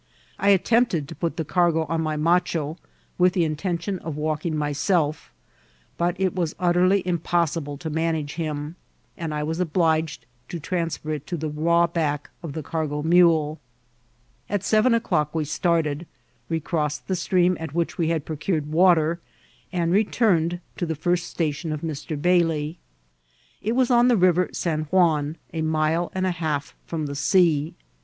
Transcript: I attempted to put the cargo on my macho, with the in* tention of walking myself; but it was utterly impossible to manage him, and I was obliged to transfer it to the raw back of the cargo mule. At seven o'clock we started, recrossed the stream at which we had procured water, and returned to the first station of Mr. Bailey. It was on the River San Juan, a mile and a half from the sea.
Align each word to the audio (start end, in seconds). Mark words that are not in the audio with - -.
I 0.39 0.49
attempted 0.49 1.07
to 1.09 1.13
put 1.15 1.37
the 1.37 1.45
cargo 1.45 1.85
on 1.85 2.01
my 2.01 2.17
macho, 2.17 2.79
with 3.19 3.33
the 3.33 3.43
in* 3.45 3.55
tention 3.55 3.99
of 3.99 4.17
walking 4.17 4.57
myself; 4.57 5.31
but 5.95 6.19
it 6.19 6.33
was 6.33 6.55
utterly 6.57 7.07
impossible 7.07 7.77
to 7.77 7.87
manage 7.91 8.33
him, 8.33 8.77
and 9.15 9.31
I 9.31 9.43
was 9.43 9.59
obliged 9.59 10.25
to 10.49 10.59
transfer 10.59 11.11
it 11.11 11.27
to 11.27 11.37
the 11.37 11.49
raw 11.51 11.85
back 11.85 12.31
of 12.41 12.53
the 12.53 12.63
cargo 12.63 13.03
mule. 13.03 13.59
At 14.49 14.63
seven 14.63 14.95
o'clock 14.95 15.35
we 15.35 15.45
started, 15.45 16.07
recrossed 16.49 17.07
the 17.07 17.15
stream 17.15 17.55
at 17.59 17.75
which 17.75 17.99
we 17.99 18.07
had 18.09 18.25
procured 18.25 18.71
water, 18.71 19.19
and 19.71 19.91
returned 19.91 20.61
to 20.77 20.87
the 20.87 20.95
first 20.95 21.27
station 21.27 21.71
of 21.71 21.81
Mr. 21.81 22.19
Bailey. 22.19 22.79
It 23.61 23.73
was 23.73 23.91
on 23.91 24.07
the 24.07 24.17
River 24.17 24.49
San 24.51 24.85
Juan, 24.85 25.35
a 25.53 25.61
mile 25.61 26.11
and 26.15 26.25
a 26.25 26.31
half 26.31 26.73
from 26.87 27.05
the 27.05 27.13
sea. 27.13 27.75